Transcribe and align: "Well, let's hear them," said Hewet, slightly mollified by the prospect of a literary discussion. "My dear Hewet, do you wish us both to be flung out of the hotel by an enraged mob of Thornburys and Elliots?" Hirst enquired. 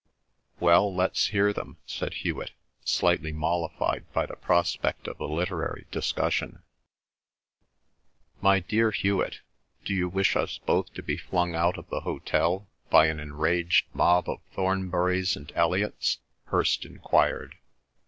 "Well, 0.59 0.91
let's 0.91 1.27
hear 1.27 1.53
them," 1.53 1.77
said 1.85 2.15
Hewet, 2.25 2.53
slightly 2.83 3.31
mollified 3.31 4.11
by 4.13 4.25
the 4.25 4.35
prospect 4.35 5.07
of 5.07 5.19
a 5.19 5.25
literary 5.27 5.85
discussion. 5.91 6.63
"My 8.41 8.61
dear 8.61 8.89
Hewet, 8.89 9.41
do 9.85 9.93
you 9.93 10.09
wish 10.09 10.35
us 10.35 10.57
both 10.57 10.91
to 10.95 11.03
be 11.03 11.17
flung 11.17 11.53
out 11.53 11.77
of 11.77 11.87
the 11.89 12.01
hotel 12.01 12.67
by 12.89 13.09
an 13.09 13.19
enraged 13.19 13.93
mob 13.93 14.27
of 14.27 14.41
Thornburys 14.55 15.35
and 15.35 15.51
Elliots?" 15.55 16.17
Hirst 16.45 16.83
enquired. 16.83 17.53